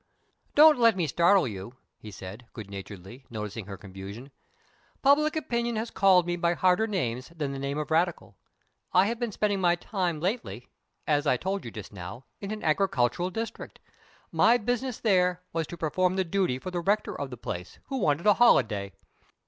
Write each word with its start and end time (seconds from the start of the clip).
"Don't 0.55 0.79
let 0.79 0.95
me 0.97 1.05
startle 1.05 1.47
you," 1.47 1.75
he 1.99 2.09
said, 2.09 2.47
good 2.53 2.71
naturedly, 2.71 3.27
noticing 3.29 3.67
her 3.67 3.77
confusion. 3.77 4.31
"Public 5.03 5.35
opinion 5.35 5.75
has 5.75 5.91
called 5.91 6.25
me 6.25 6.35
by 6.35 6.55
harder 6.55 6.87
names 6.87 7.29
than 7.29 7.51
the 7.51 7.59
name 7.59 7.77
of 7.77 7.91
'Radical.' 7.91 8.35
I 8.93 9.05
have 9.05 9.19
been 9.19 9.31
spending 9.31 9.61
my 9.61 9.75
time 9.75 10.19
lately 10.19 10.69
as 11.05 11.27
I 11.27 11.37
told 11.37 11.63
you 11.65 11.69
just 11.69 11.93
now 11.93 12.25
in 12.39 12.49
an 12.49 12.63
agricultural 12.63 13.29
district. 13.29 13.79
My 14.31 14.57
business 14.57 14.97
there 14.97 15.43
was 15.53 15.67
to 15.67 15.77
perform 15.77 16.15
the 16.15 16.23
duty 16.23 16.57
for 16.57 16.71
the 16.71 16.81
rector 16.81 17.13
of 17.13 17.29
the 17.29 17.37
place, 17.37 17.77
who 17.89 17.97
wanted 17.97 18.25
a 18.25 18.33
holiday. 18.33 18.93